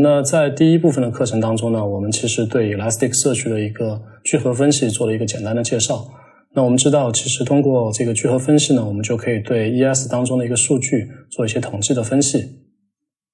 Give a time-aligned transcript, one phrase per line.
[0.00, 6.06] 那在第一部分的课程当中呢，我们其实对 Elasticsearch 的一个聚合分析做了一个简单的介绍。
[6.54, 12.44] 那我们知道，其实通过这个聚合分析呢，我们就可以对 ES 当中的一个数据做一些统计的分析。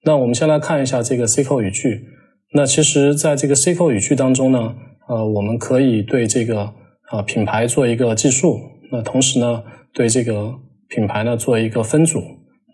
[0.04, 2.06] 那我们先来看一下这个 SQL 语句。
[2.52, 4.74] 那其实在这个 SQL 语句当中呢，
[5.08, 6.72] 呃，我们可以对这个
[7.10, 8.58] 呃品牌做一个计数，
[8.90, 9.62] 那同时呢，
[9.92, 10.54] 对这个
[10.88, 12.20] 品牌呢做一个分组。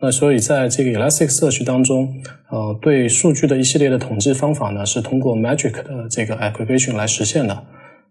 [0.03, 2.09] 那所以在这个 Elasticsearch 当中，
[2.51, 7.65] 呃，对数据的一系列的统计方法呢，是通过 Magic 的这个 Aggregation 来实现的。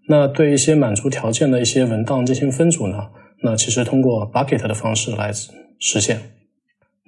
[0.07, 3.07] 那对一些满足条件的一些文档进行分组呢，
[3.43, 5.31] 那其实通过 Bucket 的方式来
[5.79, 6.19] 实现。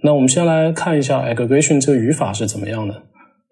[0.03, 3.03] 那我们先来看一下 Aggregation 这个语法是怎么样的。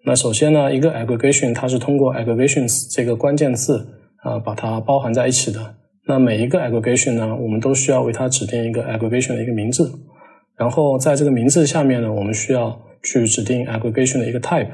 [0.04, 3.86] 那首先呢，一个 Aggregation 它是通过 Aggregations 这个关键字
[4.24, 5.76] 啊，把它包含在一起的。
[6.06, 9.92] 那每一个 Aggregation 呢，我们都需要为它指定一个 Aggregation 的一个名字。
[10.60, 14.68] 然后在这个名字下面呢，我们需要去指定 aggregation 的一个 type。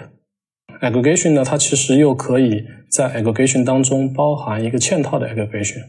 [0.81, 5.83] aggregation 呢，它其实又可以在 aggregation 当中包含一个嵌套的 aggregation。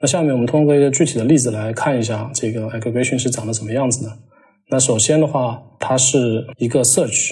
[0.00, 4.12] 那下面我们通过一个具体的例子来看一下这个 aggregation 是长得怎么样子呢？
[4.70, 7.30] 那首先的话，它是一个 search。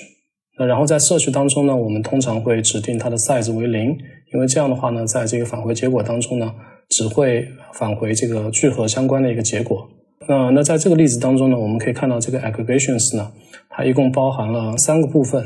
[0.57, 3.99] 那然后在 search 当中呢，我们通常会指定它的 size 为零，
[4.33, 6.55] 因为这样的话呢，在这个返回结果当中呢，
[6.89, 9.89] 只会返回这个聚合相关的一个结果。
[10.29, 13.33] 那那在这个例子当中呢，我们可以看到这个 aggregations 呢，
[13.69, 15.45] 它一共包含了三个部分，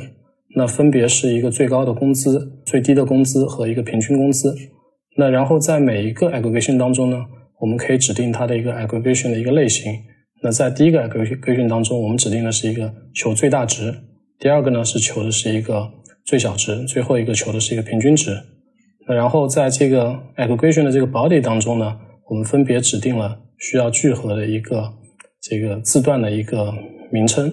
[0.55, 4.55] 那分别是一个最高的工资、最低的工资和一个平均工资。
[5.17, 7.25] 那然后在每一个 aggregation 当中呢，
[7.61, 9.93] 我们可以指定它的一个 aggregation 的一个类型。
[10.43, 13.91] 那在第一个 aggregation 当中，我们指定的是一个求最大值；
[14.39, 15.91] 第二个呢是求的是一个
[16.25, 18.39] 最小值；最后一个求的是一个平均值。
[19.09, 21.97] 那然后在这个 aggregation 的这个 body 当中呢，
[22.29, 23.41] 我们分别指定了。
[23.59, 24.93] 需要聚合的一个
[25.41, 26.73] 这个字段的一个
[27.11, 27.53] 名称。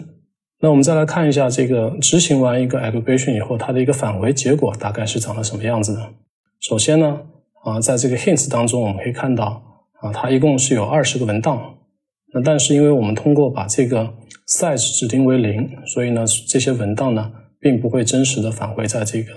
[0.59, 6.13] 那我们再来看一下这个执行完一个 aggregation 以后，它的一个返回结果大概是长得什么样子的。
[6.61, 7.19] 首先呢，
[7.65, 9.61] 啊，在这个 hints 当中，我们可以看到
[10.01, 11.75] 啊，它一共是有二十个文档。
[12.33, 14.13] 那但是因为我们通过把这个
[14.47, 19.33] size 指定为零，所以呢，这些文档呢，并不会真实的返回在这个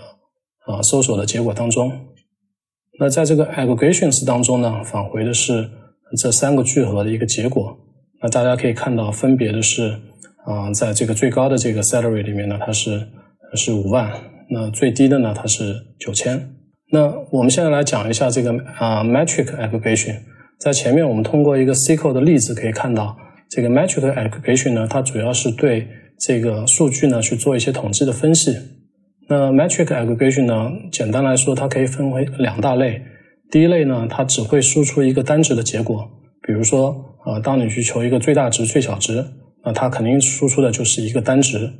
[0.67, 1.93] 啊搜索的结果当中。
[3.01, 5.69] 那在这个 aggregations 当中呢，返回的是。
[6.17, 7.77] 这三个聚合的一个结果，
[8.23, 9.91] 那大家可以看到，分别的是，
[10.45, 13.09] 啊，在这个最高的这个 salary 里面呢，它是
[13.55, 14.13] 是五万，
[14.51, 16.51] 那最低的呢，它是九千。
[16.93, 20.17] 那我们现在来讲一下这个啊 metric aggregation，
[20.61, 23.17] 在前面我们通过一个 SQL 的例子可以看到，
[23.51, 25.89] 这个 metric aggregation 呢，它主要是对
[26.21, 28.57] 这个数据呢去做一些统计的分析。
[29.29, 33.03] 那 metric aggregation 呢，简单来说，它可以分为两大类。
[33.51, 36.11] 第一类呢，它只会输出一个单值的结果，
[36.43, 39.25] 比如说，呃，当你去求一个最大值、最小值，
[39.65, 41.73] 那它肯定输出的就是一个单值。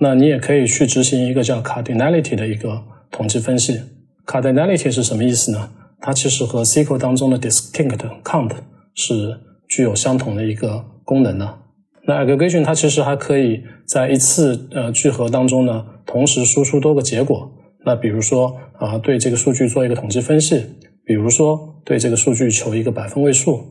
[0.00, 3.78] 那你也可以去执行一个叫 cardinality 的一个统计分析。
[4.26, 5.70] cardinality 是什么意思呢？
[6.00, 8.52] 它其实和 SQL 当中的 distinct count
[8.94, 9.38] 是
[9.68, 11.58] 具有相同的一个功能的。
[12.06, 17.52] 那 aggregation 它其实还可以在一次呃聚合当中呢，同时输出多个结果。
[17.84, 20.64] 那比如说，啊，对这个数据做一个统计分析。
[21.04, 23.64] 比如说，对这个数据求一个百分位数。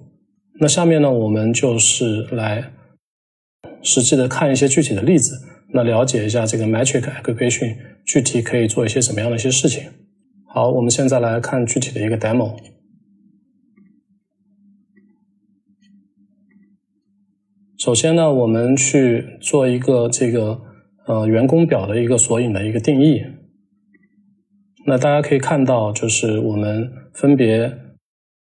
[0.60, 2.74] 那下面呢，我们就是来
[3.82, 5.40] 实际的看一些具体的例子，
[5.74, 9.84] 那了解一下这个 metric aggregation 具体可以做一些什么样的一些事情。
[10.48, 12.58] 好，我们现在来看具体的一个 demo。
[17.78, 20.60] 首先呢，我们去做一个这个
[21.08, 23.24] 呃员工表的一个索引的一个定义。
[24.86, 27.72] 那大家可以看到，就是我们分别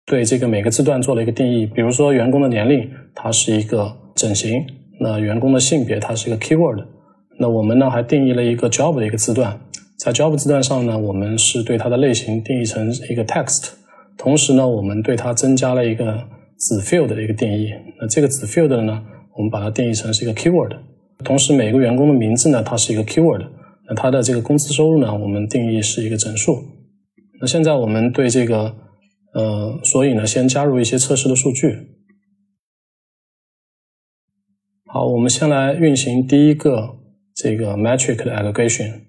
[0.05, 1.65] 对这个每个字段做了一个定义。
[1.65, 4.63] 比如说，员工的年龄，它是一个整形；
[4.99, 6.85] 那员工的性别，它是一个 keyword。
[7.39, 9.59] 那我们呢，还定义了一个 job 的一个字段。
[9.97, 13.71] 在 job 字段上呢，我们是对它的类型定义成一个 text。
[14.17, 17.71] 同时呢，我们对它增加了一个子 field 的一个定义。
[17.99, 19.03] 那这个子 field 呢，
[19.35, 20.75] 我们把它定义成是一个 keyword。
[21.23, 23.45] 同时，每个员工的名字呢，它是一个 keyword。
[23.87, 26.63] 那它的这个工资收入呢，我们定义是一个整数。
[27.39, 28.75] 那现在我们对这个
[29.33, 31.95] 呃，所以呢，先加入一些测试的数据。
[34.85, 36.97] 好，我们先来运行第一个
[37.33, 39.01] 这个 metric 的 aggregation。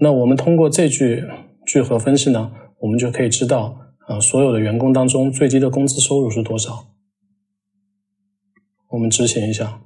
[0.00, 1.24] 那我们通过这句
[1.66, 3.78] 聚合分析呢，我们就可以知道
[4.08, 6.86] 啊，所有的员工当中最低的工资收入是多少。
[8.90, 9.82] 我们执行一下。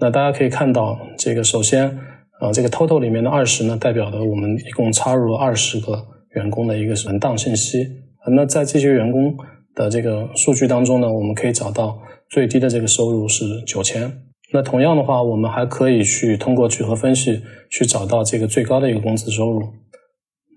[0.00, 1.98] 那大家可以看到，这个首先。
[2.40, 7.86] 啊，这个 total 里面的二十呢，代表的我们一共插入了二十个员工的一个文档信息。
[8.30, 9.36] 那在这些员工
[9.74, 11.98] 的这个数据当中呢，我们可以找到
[12.28, 14.22] 最低的这个收入是九千。
[14.52, 19.62] 那同样的话，我们还可以去通过聚合分析去找到这个最高的一个工资收入。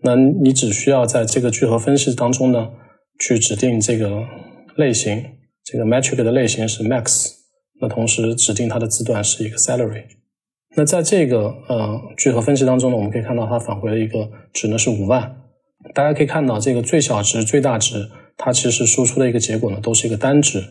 [0.04, 2.72] 那你只需要在这个聚合分析当中呢，
[3.20, 4.24] 去指定这个
[4.76, 5.24] 类型，
[5.64, 7.28] 这个 metric 的类型是 max，
[7.80, 10.04] 那同时指定它的字段是一个 salary。
[10.76, 15.41] 那在这个呃聚合分析当中呢，我们可以看到它返回了一个值呢是五万。
[15.94, 20.64] 大家可以看到这个最小值、最大值，它其实输出的一个结果呢都是一个单值。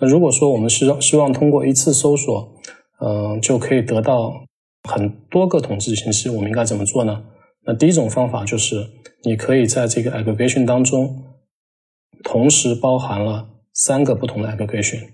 [0.00, 2.54] 那如果说我们希望希望通过一次搜索，
[3.00, 4.44] 嗯，就可以得到
[4.88, 7.24] 很多个统计信息，我们应该怎么做呢？
[7.64, 8.90] 那第一种方法就是，
[9.22, 11.36] 你可以在这个 aggregation 当中，
[12.24, 15.08] 同时包含了三个不同的 aggregation。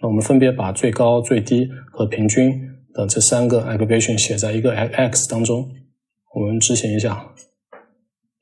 [0.00, 2.58] 那我们分别把最高、最低和平均
[2.94, 5.70] 的这三个 aggregation 写在一个 x 当中。
[6.34, 7.32] 我们执行一下。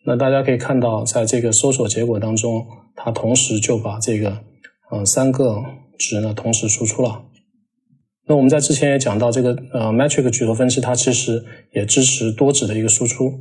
[0.07, 4.45] 那大家可以看到，在这个搜索结果当中，它同时就把这个。
[4.91, 5.65] 呃，三个
[5.99, 7.25] 值呢同时输出了。
[8.29, 11.43] 那我们在之前也讲到，这个呃 metric 聚合分析它其实
[11.73, 13.33] 也支持多值的一个输出。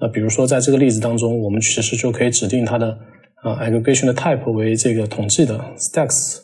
[0.00, 2.96] 那比如说在这个例子当中，我们其实就可以指定它的
[3.42, 6.38] 呃 aggregation 的 type 为这个统计的 stacks。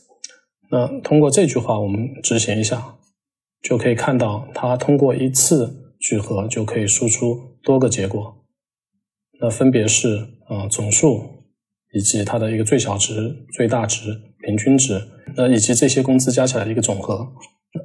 [0.71, 2.97] 那通过这句话我们执行一下，
[3.63, 8.38] 就可以看到它通过一次聚合就可以输出多个结果。
[9.41, 10.17] 那分别是
[10.49, 11.21] 啊总数
[11.93, 14.23] 以及它的一个最小值、最大值。
[14.41, 15.03] 平均值，
[15.37, 17.27] 那以及这些工资加起来的一个总和。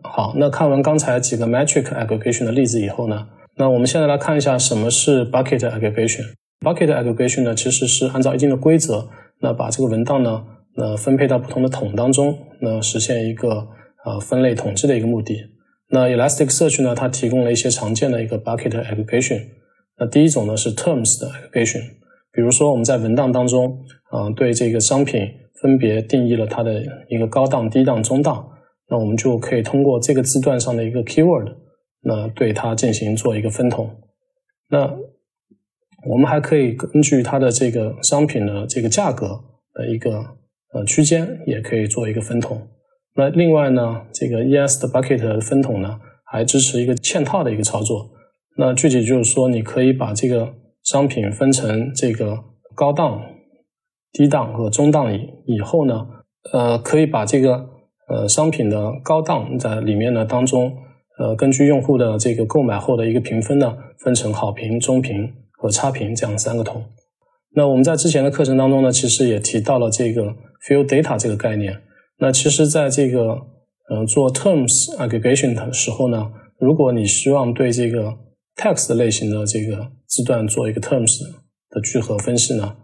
[0.04, 3.28] 好，那看完刚才几个 metric aggregation 的例子以后呢，
[3.58, 6.26] 那我们现在来看一下什么是 bucket aggregation。
[6.62, 9.10] bucket aggregation 呢，其实是按照一定的规则，
[9.42, 10.46] 那把这个文档呢，
[10.76, 13.68] 那分配到不同的桶当中，那实现一个
[14.06, 15.36] 呃分类统计的一个目的。
[15.90, 19.42] 那 Elasticsearch 呢，它提供了一些常见的一个 bucket aggregation。
[19.98, 21.84] 那第一种呢是 terms 的 aggregation，
[22.32, 25.22] 比如说我们在文档当中，嗯，对这个商品。
[25.62, 28.46] 分别定义了它的一个高档、低档、中档，
[28.90, 31.56] 那我们就可以通过这个字段上的一个 keyword，
[32.02, 33.90] 那对它进行做一个分桶。
[34.70, 34.94] 那
[36.10, 39.40] 我们还可以根据它的这个商品的这个价格
[39.74, 40.36] 的一个
[40.74, 42.68] 呃区间，也可以做一个分桶。
[43.16, 48.10] 那另外呢，这个 ES 的 bucket 分桶呢，还支持一个嵌套的一个操作。
[48.58, 50.54] 那具体就是说，你可以把这个
[50.84, 52.40] 商品分成这个
[52.76, 53.22] 高档。
[54.12, 56.06] 低档和中档以以后呢，
[56.54, 57.68] 呃，可以把这个
[58.08, 60.72] 呃商品的高档在里面呢当中，
[61.18, 66.84] 呃，根据用户的这个购买后的一个评分呢，分成好评、中评和差评这样三个桶。
[67.56, 70.36] 那我们在之前的课程当中呢，其实也提到了这个
[70.68, 71.82] field data 这个概念。
[72.20, 73.30] 那其实在这个
[73.90, 78.14] 呃做 terms aggregation 的时候呢，如果你希望对这个
[78.56, 81.20] text 类型的这个字段做一个 terms
[81.70, 82.78] 的聚合分析呢？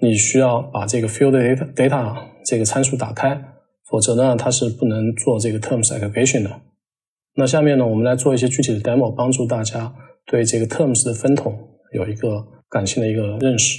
[0.00, 3.42] 你需要把这个 field data data 这个参数打开，
[3.88, 6.60] 否则呢，它是不能做这个 terms aggregation 的。
[7.34, 9.94] 那下面呢，我们来做一些具体的 demo，帮助大家
[10.26, 11.58] 对这个 terms 的分桶
[11.92, 13.78] 有一个感性的一个认识。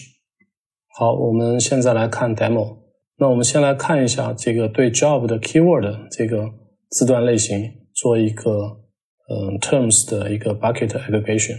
[0.98, 2.78] 好，我们现在来看 demo。
[3.20, 6.52] 那我们先来看一下这个对 job 的 keyword 这个
[6.90, 8.80] 字段类型做一个
[9.30, 11.58] 嗯 terms 的一个 bucket aggregation。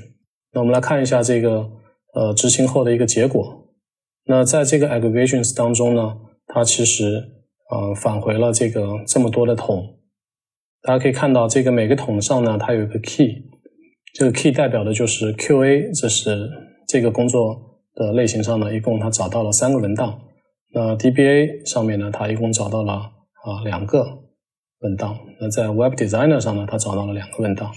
[0.52, 1.70] 那我们来看一下这个
[2.14, 3.66] 呃执行后的一个结果。
[4.24, 6.16] 那在这个 aggregations 当中呢，
[6.46, 7.22] 它其实
[7.70, 9.98] 呃返回了这个这么多的桶，
[10.82, 13.44] 大家可以看到这个每个桶上呢，它有一个 key，
[14.14, 16.50] 这个 key 代表的就是 QA，这是
[16.87, 20.20] 这个工作的类型上呢，一共它找到了三个文档。
[20.72, 24.06] 那 DBA 上面呢，它一共找到了啊两个
[24.80, 25.18] 文档。
[25.40, 27.73] 那在 Web Designer 上呢，它找到了两个文档。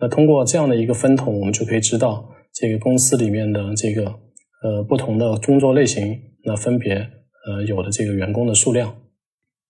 [0.00, 4.22] 那通过这样的一个分桶，我们就可以知道这个公司里面的这个。
[4.64, 8.96] 呃，不同的工作类型，那分别呃有的这个员工的数量。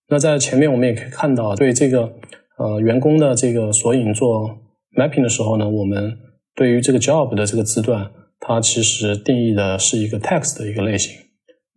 [0.07, 2.13] 那在前面我们也可以看到，对这个
[2.57, 4.57] 呃员工的这个索引做
[4.97, 6.17] mapping 的时候呢，我们
[6.55, 11.13] 对于这个 job 的这个字段，它其实定义的是一个 text 的一个类型。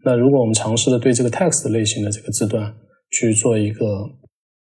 [0.04, 2.72] 那如果我们尝试的对这个 text 类型的这个字段
[3.10, 3.84] 去做一个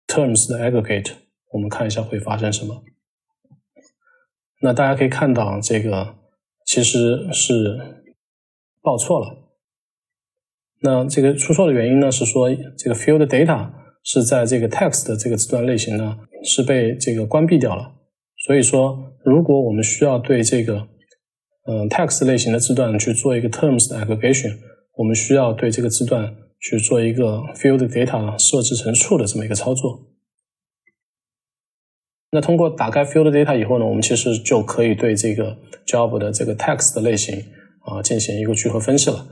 [0.06, 1.12] terms 的 aggregate，
[1.52, 2.82] 我们看一下会发生什么。
[4.62, 6.16] 那大家可以看到，这个
[6.64, 7.94] 其实是。
[8.82, 9.50] 报错了，
[10.80, 12.08] 那这个出错的原因呢？
[12.08, 12.48] 是说
[12.78, 13.72] 这个 field data
[14.04, 17.96] 是在这个 text 的这个字段类型呢是被这个关闭掉了。
[18.46, 20.86] 所以说，如果我们需要对这个
[21.66, 24.56] 嗯 text 类型的字段去做一个 terms 的 aggregation，
[24.94, 30.06] 我们需要对这个字段去做一个 field data 设置成 true 的这么一个操作。
[32.30, 37.42] 那通过打开 field data 以后呢，我们其实就可以对这个 job 的这个 text 的类型。
[37.86, 39.28] 啊，进行一个聚合分析了。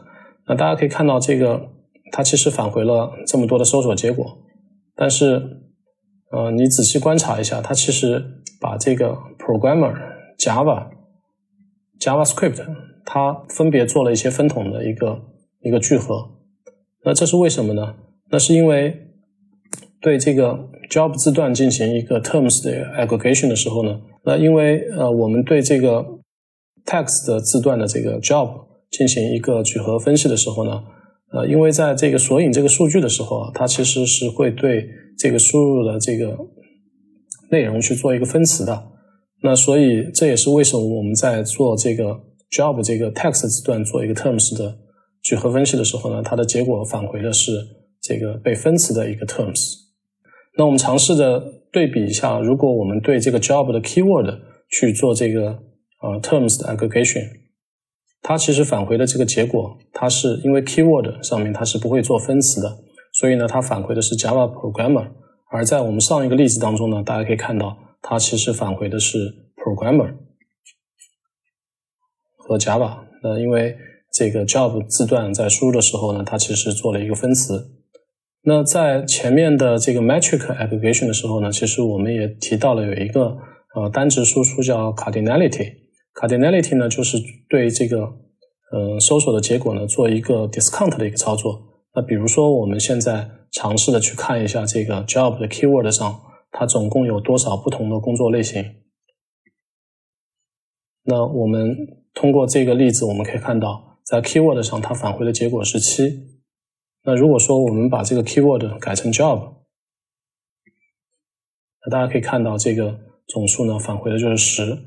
[0.47, 1.73] 那大家可以看到，这个
[2.12, 4.38] 它其实返回了这么多的搜索结果，
[4.95, 5.43] 但是，
[6.31, 8.25] 呃，你仔细观察一下，它其实
[8.61, 9.93] 把这个 programmer
[10.38, 10.88] Java、
[11.99, 12.64] JavaScript
[13.04, 15.21] 它分别做了一些分统的一个
[15.62, 16.31] 一个聚合。
[17.04, 17.94] 那这是为什么呢？
[18.30, 19.08] 那是因为
[20.00, 26.04] 对这个 job 字段进行一个 terms 的 aggregation 的时候呢，那因为呃我们对这个
[26.84, 28.49] text 的字段的这个 job
[28.90, 30.82] 进行一个聚合分析的时候呢，
[31.32, 36.37] 呃，因为在这个索引这个数据的时候啊，它其实是会对这个输入的这个
[37.50, 38.90] 内容去做一个分词的。
[39.42, 42.18] 那所以这也是为什么我们在做这个
[42.50, 44.78] job 这个 text 字段做一个 terms 的
[45.25, 47.50] 聚合分析的时候呢，它的结果返回的是
[48.00, 49.83] 这个被分词的一个 terms。
[50.57, 54.38] 那我们尝试着对比一下，如果我们对这个 job 的 keyword
[54.69, 55.59] 去做这个
[56.02, 57.26] 呃 terms 的 aggregation，
[58.21, 62.78] 它其实返回的这个结果，它是因为 keyword 上面它是不会做分词的，
[63.14, 65.11] 所以呢，它返回的是 Java programmer。
[65.50, 69.19] 而在我们上一个例子当中呢，大家可以看到，它其实返回的是
[69.57, 70.14] programmer
[72.37, 72.99] 和 Java。
[73.23, 73.75] 那因为
[74.14, 77.73] 这个 job 字段在输入的时候呢，它其实做了一个分词。
[78.44, 83.37] 那在前面的这个 metric aggregation 的时候呢，其实我们也提到了有一个
[83.75, 85.73] 呃单值输出叫 cardinality。
[86.14, 87.18] cardinality 呢就是
[87.49, 88.02] 对这个
[88.71, 91.61] 呃搜索的结果呢做一个 discount 的一个操作。
[91.97, 96.21] 那比如说我们现在尝试的去看一下这个 job 的 keyword 上，
[96.52, 98.64] 它总共有多少不同的工作类型。
[101.02, 101.76] 那我们
[102.14, 106.38] 通过这个例子，我们可以看到，在 keyword 上它返回的结果是七。
[107.02, 109.54] 那如果说我们把这个 keyword 改成 job，
[111.84, 114.78] 那大家可以看到这个总数呢返回的就是十。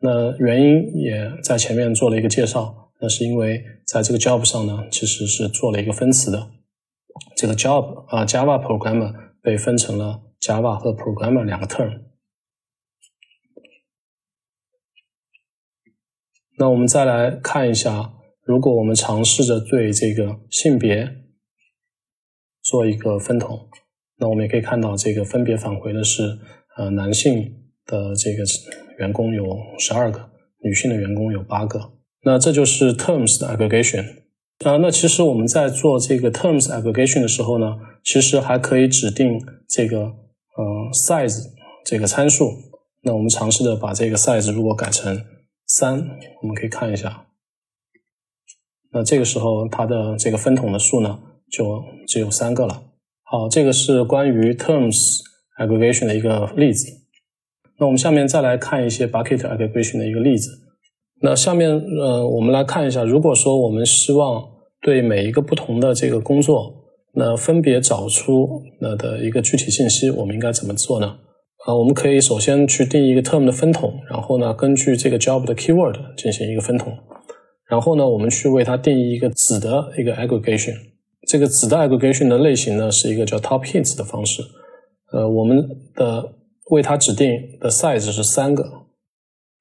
[0.00, 6.50] 那原因也在前面做了一个介绍，那是因为在这个 job 上呢其实是做了一个分词的。
[7.34, 12.02] 这个 job 啊 Java programmer 被分成了 Java 和 programmer 两个 term。
[16.58, 18.14] 那我们再来看一下，
[18.46, 21.26] 如果我们尝试着对这个性别。
[22.68, 23.68] 做一个分统，
[24.18, 26.36] 那我们也可以看到，这个分别返回的是，
[26.76, 27.44] 呃，男性
[27.86, 28.42] 的这个
[28.98, 29.44] 员工有
[29.78, 30.30] 十二个，
[30.64, 31.92] 女性的员工有八个。
[32.24, 34.04] 那这就是 terms 的 aggregation。
[34.64, 41.44] 啊，那其实我们在做这个 terms aggregation 的时候呢，其实还可以指定这个，呃，size
[41.84, 42.50] 这个参数。
[43.02, 45.24] 那我们尝试着把这个 size 如果改成
[45.68, 46.00] 三，
[46.42, 47.25] 我们可以看一下，
[48.96, 51.18] 那这个时候它的这个分桶的数呢？
[51.50, 52.82] 就只有三个了。
[53.24, 55.18] 好，这个是关于 terms
[55.60, 56.86] aggregation 的一个例子。
[57.78, 60.48] 那我们下面再来看一些 bucket aggregation 的一个例子。
[61.20, 64.42] 那下面呃，我们来看一下，如果说我们希望
[64.80, 66.74] 对每一个不同的这个工作，
[67.12, 71.18] 那分别找出那的一个具体信息，我们应该怎么做呢？
[71.66, 76.96] 啊，我们可以首先去定义一个 term 的分桶，然后呢，根据这个 job 的 keyword 进行一个分桶，
[77.68, 80.74] 然后呢，我们去为它定义一个子的一个 aggregation。
[81.26, 84.42] 这个子的 aggregation 的类型呢，是一个叫 top hits 的方式。
[85.12, 86.34] 呃，我们的
[86.70, 87.28] 为它指定
[87.60, 88.64] 的 size 是三个。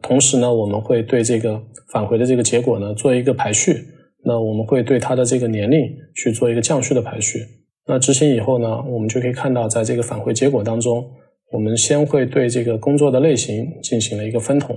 [0.03, 3.87] 同时呢，我们会对这个返回的这个结果呢做一个排序。
[4.23, 5.79] 那我们会对它的这个年龄
[6.15, 7.39] 去做一个降序的排序。
[7.87, 11.11] 那执行以后呢，我们就可以看到，在这个返回结果当中，
[11.51, 14.75] 我们先会对这个工作的类型进行了一个分统。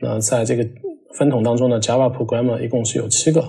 [0.00, 0.62] 那在这个
[1.18, 3.40] 分桶当中呢，Java programmer 一共是有七个，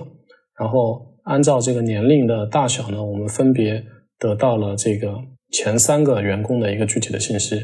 [0.58, 1.14] 然后。
[1.26, 3.84] 按照这个年龄的大小呢，我们分别
[4.16, 5.12] 得到了这个
[5.50, 7.56] 前三个员工的一个具体的信息。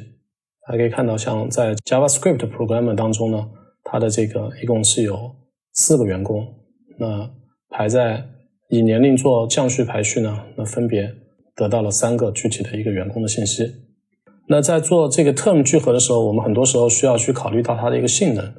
[0.66, 3.48] 大家可以看到，像在 JavaScript programmer 当中呢，
[3.84, 5.16] 它的这个一共是有
[5.74, 6.44] 四个员工。
[6.98, 7.30] 那
[7.70, 8.24] 排在
[8.68, 11.14] 以年龄做降序排序呢，那分别
[11.54, 13.64] 得到了三个具体的一个员工的信息。
[14.48, 18.52] 那在做这个 term 聚合的时候，我们很多时候需要去考虑到它的一个性能。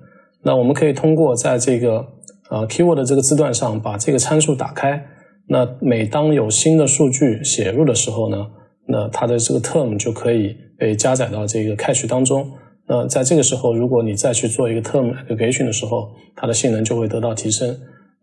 [0.43, 2.05] 那我们可以通过在这个
[2.49, 5.03] 呃，keyword 的这个字段上把这个参数打开，
[5.47, 8.47] 那每当有新的数据写入的时候呢，
[8.87, 12.51] 那它的这个 term 就可以被加载到这个 cache 当中。
[12.85, 17.75] 那在这个时候，如果你再去做一个 term aggregation 的时候，它的性能就会得到提升。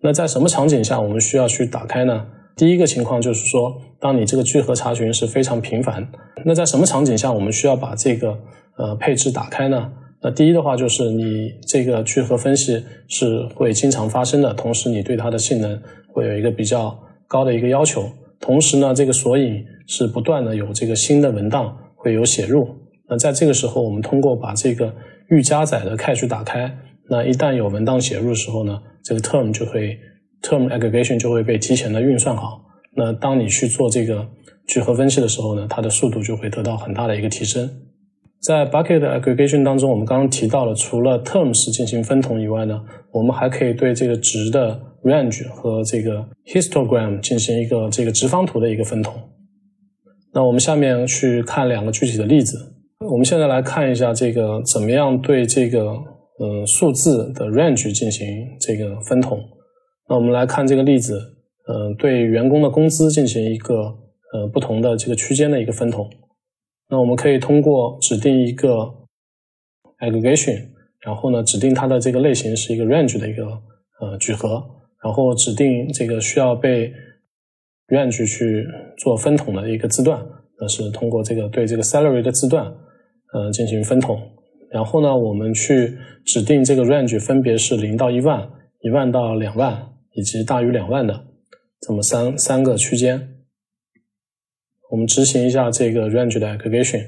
[0.02, 2.26] 那在什么场景下我们需要去打开呢？
[2.56, 6.06] 第一个情况就是说，当你这个聚合查询是非常频繁，
[6.44, 8.38] 那在什么场景下我们需要把这个
[8.76, 9.90] 呃配置打开呢？
[10.22, 18.04] 那第一的话就是你这个聚合分析是会经常发生的，同时你对它的性能会有一个比较高的一个要求。
[18.38, 22.68] 同时呢，这个索引是不断的有这个新的文档会有写入。
[23.08, 24.94] 那在这个时候，我们通过把这个
[25.30, 26.74] 预加载的 cache 打开，
[27.08, 29.98] 那一旦有文档写入的时候呢，这个 term 就会
[30.42, 32.62] term aggregation 就会被提前的运算好。
[32.94, 34.26] 那当你去做这个
[34.66, 37.68] 聚合分析的时候呢，它的速度就会得到很大的一个提升。
[38.42, 42.82] 在 bucket aggregation 当中，我们刚刚提到了，除了 terms 进行分桶以外呢，
[43.12, 49.14] 我们还可以对这个值的 range 和这个 histogram 进行一个这个直方图的一个分桶。
[50.32, 52.56] 那我们下面去看两个具体的例子。
[53.10, 55.88] 我们现在来看一下这个怎么样对这个
[56.38, 58.26] 呃数字的 range 进行
[58.58, 59.38] 这个分桶。
[60.08, 61.18] 那我们来看这个例子，
[61.66, 63.74] 呃，对员工的工资进行一个
[64.32, 66.08] 呃不同的这个区间的一个分桶。
[66.90, 68.92] 那我们可以通过指定一个
[70.00, 70.66] aggregation，
[71.00, 73.44] 然后呢，指定它的这个类型是一个 range 的一个
[74.00, 74.62] 呃聚合，
[75.02, 76.92] 然后指定这个需要被
[77.88, 78.66] range 去
[78.98, 80.20] 做分统的一个字段，
[80.60, 82.66] 那是通过这个对这个 salary 的字段
[83.32, 84.20] 呃进行分统，
[84.72, 91.24] 然后呢，我们去指定这个 range 分别是零到一万、一万到两万以及大于两万的
[91.80, 93.36] 这么三三个区间。
[94.90, 97.06] 我们执行一下这个 range 的 aggregation，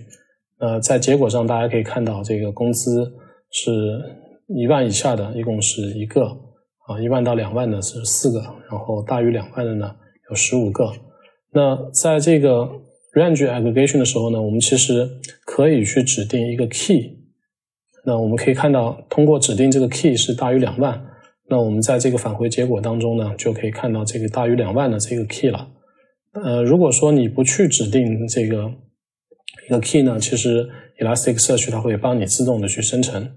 [0.58, 3.12] 呃，在结果上大家可以看到，这个工资
[3.50, 3.70] 是
[4.46, 6.22] 一万以下的，一共是一个
[6.86, 8.38] 啊，一万到两万的是四个，
[8.70, 9.90] 然后大于两万的呢
[10.30, 10.92] 有十五个。
[11.52, 12.68] 那在这个
[13.14, 15.08] range aggregation 的时候呢，我们其实
[15.44, 17.18] 可以去指定一个 key。
[18.04, 21.04] 那我们可以看到，通过指定这个 key 是大于两万，
[21.48, 25.68] 那我们在这个返回结果当中呢，就可以看到这个大于两万的这个 key 了。
[26.32, 28.72] 呃，如果说你不去指定这个
[29.66, 30.66] 一个 key 呢，其实
[30.98, 33.32] Elasticsearch 它会帮你自动的去生成。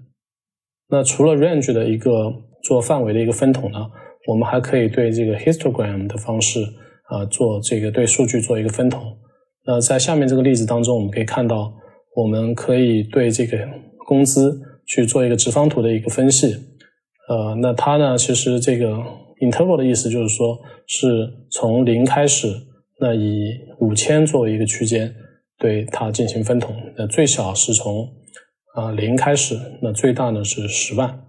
[0.88, 3.78] 那除了 range 的一个做范围的一个分统呢，
[4.26, 6.60] 我们还可以对这个 histogram 的方式
[7.10, 9.18] 啊做这个对数据做一个分统。
[9.66, 11.74] 那在下面这个例子当中，我们可以看到，
[12.14, 13.58] 我们可以对这个
[14.06, 16.54] 工资去做一个直方图的一个分析。
[17.28, 18.86] 呃，那它呢，其实这个
[19.42, 22.48] interval 的意思就是说是从零开始。
[22.98, 25.14] 那以五千作为一个区间，
[25.58, 26.74] 对它进行分桶。
[26.96, 28.08] 那最小是从
[28.74, 31.26] 啊零开始，那最大呢是十万。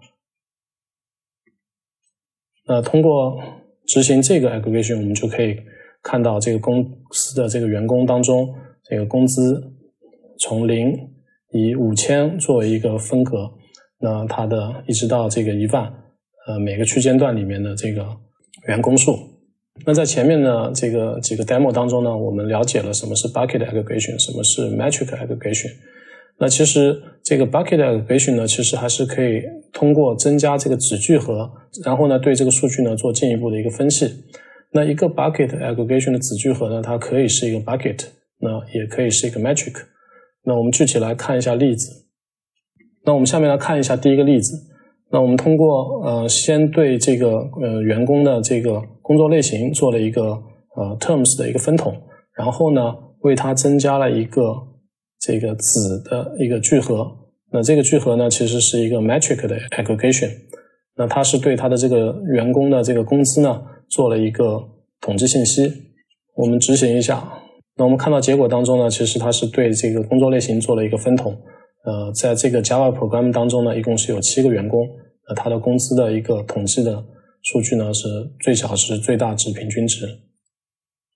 [2.65, 3.37] 那通过
[3.85, 5.57] 执行这个 aggregation，我们就可以
[6.03, 9.61] 看到这个公司的这个员工当中，这个工资
[10.39, 10.93] 从零
[11.51, 13.49] 以五千作为一个分隔，
[13.99, 15.85] 那它的一直到这个一万，
[16.47, 18.05] 呃每个区间段里面的这个
[18.67, 19.36] 员工数。
[19.85, 25.71] 那在前面呢，这个几个 demo 当中呢，我们了解了什么是 bucket aggregation，什么是 metric aggregation。
[26.39, 31.49] 那其实这个 bucket aggregation 呢，其实还是可以通过增加这个子聚合，
[31.85, 34.23] 然后呢对这个数据呢做进一步的一个分析。
[34.71, 38.05] 那一个 bucket aggregation 的子聚合呢，它可以是一个 bucket，
[38.39, 39.75] 那也可以是一个 metric。
[40.43, 42.05] 那我们具体来看一下例子。
[43.05, 44.53] 那我们下面来看一下第一个例子。
[45.09, 50.23] 那我们通过呃，先对这个呃员工的这个工作类型做了一个
[50.75, 51.95] 呃 terms 的一个分统，
[52.35, 54.53] 然后呢，为它增加了一个
[55.19, 57.09] 这个子的一个聚合。
[57.53, 60.29] 那这个聚合呢，其实是一个 metric 的 aggregation。
[60.97, 64.61] 那它是对它的这个员工的这个工资呢，做了一个
[64.99, 65.71] 统计信息。
[66.35, 67.23] 我们执行一下，
[67.77, 71.33] 那我们看到结果当中呢，其实它是对这个工作类型做了一个分统。
[71.87, 74.85] 呃，在这个 Java program 当中呢，一共是有七个员工，
[75.25, 77.01] 那他的工资的一个统计的
[77.43, 78.09] 数据呢，是
[78.41, 80.05] 最小值、最大值、平均值，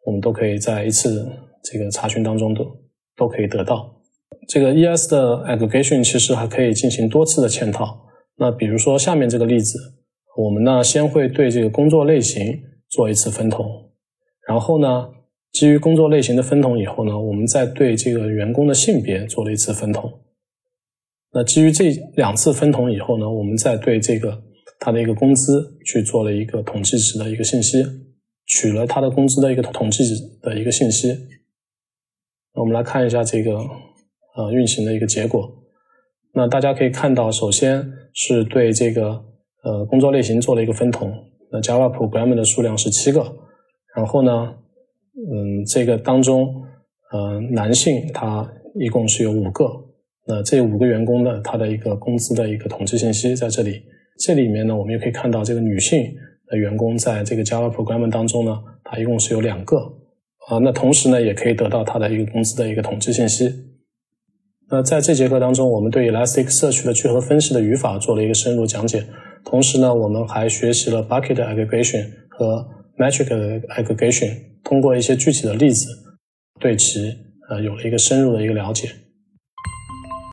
[0.05, 1.27] 我们都可以在一次
[1.62, 2.65] 这个查询当中都
[3.17, 4.01] 都可以得到。
[4.47, 8.07] 这个 ES 的 aggregation 其实还可以进行多次的嵌套。
[8.38, 9.77] 那比如说下面这个例子，
[10.38, 12.57] 我们呢先会对这个工作类型
[12.88, 13.91] 做一次分桶，
[14.47, 15.10] 然后呢，
[15.51, 20.10] 基于工作类型的分桶以后呢，我们再对这个员工的性别做了一次分桶。
[21.34, 21.86] 那基于这
[22.17, 24.44] 两次分统以后呢，我们再对这个
[24.80, 27.86] 他的一个工资去做了一个统计值的一个信息，
[28.46, 31.08] 取了他的工资的一个统计值的一个信息。
[32.54, 33.58] 那我们来看一下这个
[34.36, 35.50] 呃运行的一个结果。
[36.34, 39.24] 那大家可以看到，首先是对这个
[39.63, 41.13] 呃工作类型做了一个分桶。
[41.50, 43.22] 那 Java program 的数量是七个，
[43.96, 44.56] 然后呢，
[45.15, 46.63] 嗯，这个当中
[47.13, 49.90] 呃男性他一共是有五个。
[50.27, 53.81] 那这五个员工的他的一个工资的一个统计信息在这里，
[54.19, 56.13] 这里面呢，我们也可以看到这个女性
[56.47, 59.77] 的员工在这个 Java program 当中呢，它一共是有两个
[60.47, 60.60] 啊。
[60.60, 63.51] 那同时呢，也可以得到它的一个工资的一个统计信息。
[64.69, 69.03] 那在这节课当中，我们对 Elasticsearch 的聚合分析的语法做了一个深入讲解，
[69.43, 72.65] 同时呢，我们还学习了 bucket aggregation 和
[72.97, 73.27] metric
[73.67, 74.31] aggregation，
[74.63, 75.88] 通过一些具体的例子，
[76.60, 76.99] 对其
[77.49, 78.88] 呃有了一个深入的一个了解。